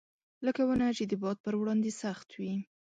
لکه 0.45 0.61
ونه 0.67 0.87
چې 0.97 1.03
د 1.07 1.13
باد 1.21 1.37
پر 1.45 1.53
وړاندې 1.57 1.91
سخت 2.01 2.27
وي. 2.39 2.53